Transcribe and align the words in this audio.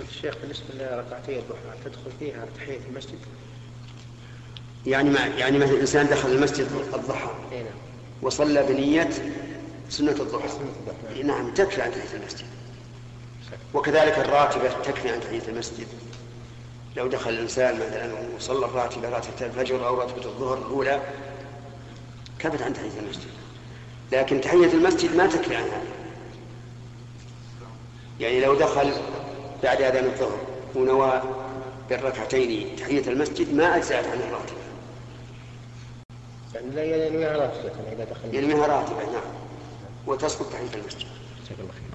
الشيخ 0.00 0.34
بالنسبة 0.42 0.64
لركعتي 0.74 1.38
الضحى 1.38 1.78
تدخل 1.84 2.10
فيها 2.18 2.46
تحية 2.56 2.78
المسجد؟ 2.90 3.18
يعني 4.86 5.10
ما 5.10 5.20
يعني 5.26 5.58
مثلا 5.58 5.74
الإنسان 5.74 6.06
دخل 6.06 6.32
المسجد 6.32 6.66
الضحى 6.94 7.30
نعم. 7.52 7.64
وصلى 8.22 8.62
بنية 8.62 9.10
سنة 9.88 10.10
الضحى. 10.10 10.48
سنة 10.48 10.72
الضحى. 10.80 11.22
نعم 11.22 11.54
تكفي 11.54 11.82
عن 11.82 11.90
تحية 11.90 12.18
المسجد. 12.18 12.46
وكذلك 13.74 14.18
الراتبة 14.18 14.68
تكفي 14.68 15.10
عن 15.10 15.20
تحية 15.20 15.48
المسجد. 15.48 15.86
لو 16.96 17.06
دخل 17.06 17.30
الإنسان 17.30 17.74
مثلا 17.74 18.12
وصلى 18.36 18.66
الراتبة 18.66 19.08
راتبة 19.08 19.46
الفجر 19.46 19.86
أو 19.86 20.00
راتبة 20.00 20.24
الظهر 20.24 20.58
الأولى 20.58 21.02
كفت 22.38 22.62
عن 22.62 22.74
تحية 22.74 23.00
المسجد. 23.02 23.30
لكن 24.12 24.40
تحية 24.40 24.72
المسجد 24.72 25.16
ما 25.16 25.26
تكفي 25.26 25.56
عن 25.56 25.64
هذا 25.64 26.04
يعني 28.20 28.40
لو 28.40 28.54
دخل 28.54 28.92
بعد 29.64 29.82
أذان 29.82 30.04
الظهر 30.04 30.38
ونوى 30.74 31.22
بالركعتين 31.90 32.76
تحية 32.76 33.02
المسجد 33.06 33.54
ما 33.54 33.76
أجزأت 33.76 34.04
عن 34.04 34.18
الراتبة 34.20 34.58
يعني 36.54 36.70
لا 36.70 37.06
ينويها 37.06 37.36
راتبة 37.36 37.72
إذا 37.92 38.04
دخل 38.04 38.34
ينويها 38.34 38.66
راتبة 38.66 38.96
نعم. 38.96 39.22
وتسقط 40.06 40.52
تحية 40.52 40.80
المسجد. 40.80 41.06
جزاك 41.44 41.58
الله 41.60 41.72
خير. 41.72 41.93